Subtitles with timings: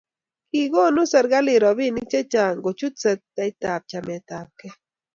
[0.49, 4.73] kikonu serikalit robinik che chang' kuchut sektaita chametabgei